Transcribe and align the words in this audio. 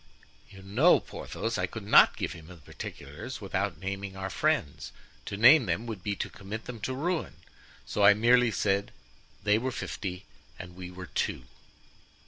"You 0.49 0.63
know, 0.63 0.99
Porthos, 0.99 1.59
I 1.59 1.67
could 1.67 1.85
not 1.85 2.17
give 2.17 2.33
him 2.33 2.47
the 2.47 2.55
particulars 2.57 3.39
without 3.39 3.77
naming 3.77 4.15
our 4.17 4.31
friends; 4.31 4.91
to 5.27 5.37
name 5.37 5.67
them 5.67 5.85
would 5.85 6.01
be 6.01 6.15
to 6.15 6.27
commit 6.27 6.65
them 6.65 6.79
to 6.79 6.95
ruin, 6.95 7.35
so 7.85 8.03
I 8.03 8.15
merely 8.15 8.49
said 8.49 8.91
they 9.43 9.59
were 9.59 9.71
fifty 9.71 10.25
and 10.57 10.75
we 10.75 10.89
were 10.89 11.05
two. 11.05 11.43